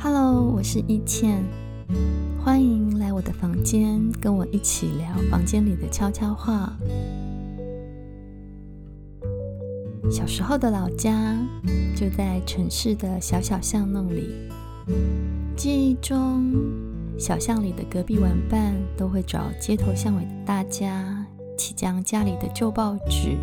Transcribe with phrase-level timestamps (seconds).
[0.00, 1.44] Hello，我是一倩，
[2.40, 6.72] 欢迎来我的房间，跟我一起聊房间里的悄悄话。
[10.08, 11.36] 小时候的老家
[11.96, 14.30] 就在城市的小小巷弄里，
[15.56, 16.54] 记忆中，
[17.18, 23.36] 小巷里的隔壁玩伴都会找街头巷尾的大家，一起将家里的旧报纸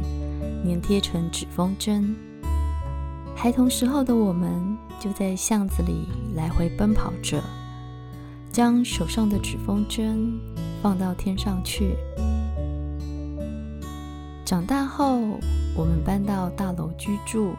[0.64, 2.16] 粘贴成纸风筝。
[3.36, 7.44] 孩童时候的我们，就在巷子里来回奔跑着，
[8.52, 10.40] 将手上的纸风筝
[10.82, 11.96] 放到天上去。
[14.44, 15.20] 长大后，
[15.76, 17.52] 我们搬到大楼居住，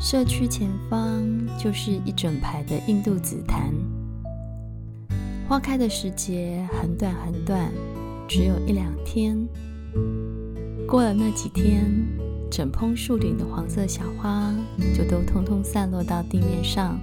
[0.00, 1.22] 社区前方
[1.58, 3.72] 就是一整排的印度紫檀，
[5.48, 7.72] 花开的时节很短很短，
[8.28, 9.36] 只有一两天。
[10.86, 12.21] 过了那几天。
[12.52, 14.54] 整蓬树顶的黄色小花
[14.94, 17.00] 就都通通散落到地面上。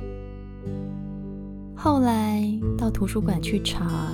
[1.75, 2.47] 后来
[2.77, 4.13] 到图书馆去查，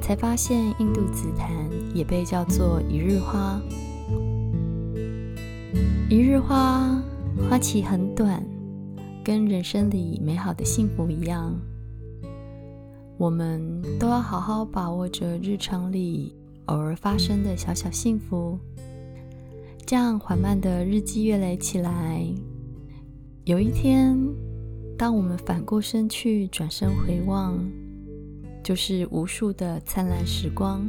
[0.00, 1.50] 才发现印度紫檀
[1.94, 3.60] 也被叫做一日花。
[6.08, 6.98] 一日花
[7.50, 8.42] 花期很短，
[9.22, 11.54] 跟人生里美好的幸福一样，
[13.18, 16.34] 我们都要好好把握着日常里
[16.66, 18.58] 偶尔发生的小小幸福。
[19.88, 22.22] 这样缓慢的日积月累起来，
[23.44, 24.14] 有一天，
[24.98, 27.58] 当我们反过身去，转身回望，
[28.62, 30.86] 就是无数的灿烂时光，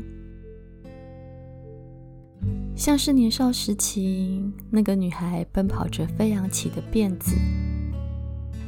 [2.75, 7.37] 像是年少时期那个女孩奔跑着飞扬起的辫子，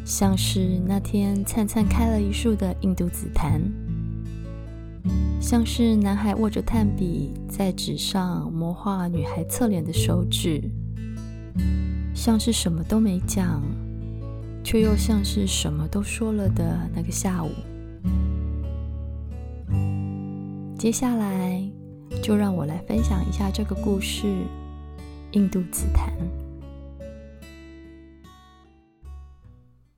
[0.05, 3.61] 像是那天灿灿开了一束的印度紫檀。
[5.41, 10.61] 像是男孩握着炭笔在纸上磨画女孩侧脸的手指，
[12.13, 13.59] 像是什么都没讲，
[14.63, 17.49] 却又像是什么都说了的那个下午。
[20.77, 21.59] 接下来，
[22.21, 24.27] 就让我来分享一下这个故事——
[25.33, 26.13] 印度紫檀。